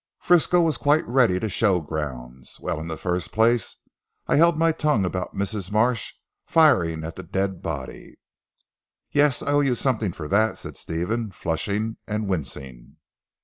Frisco 0.17 0.61
was 0.61 0.77
quite 0.77 1.07
ready 1.07 1.39
to 1.39 1.47
show 1.47 1.79
grounds. 1.79 2.59
"Well 2.59 2.79
in 2.79 2.87
the 2.87 2.97
first 2.97 3.31
place 3.31 3.77
I 4.25 4.37
held 4.37 4.57
my 4.57 4.71
tongue 4.71 5.05
about 5.05 5.35
Mrs. 5.35 5.71
Marsh 5.71 6.13
firing 6.43 7.03
at 7.03 7.17
the 7.17 7.21
dead 7.21 7.61
body." 7.61 8.15
"Yes. 9.11 9.43
I 9.43 9.51
owe 9.51 9.59
you 9.59 9.75
something 9.75 10.11
for 10.11 10.27
that," 10.27 10.57
said 10.57 10.75
Stephen 10.75 11.29
flushing 11.29 11.97
and 12.07 12.27
wincing. 12.27 12.95